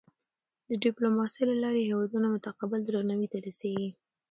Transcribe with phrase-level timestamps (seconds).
[0.67, 3.89] د ډیپلوماسۍ له لارې هېوادونه متقابل درناوي ته رسيږي.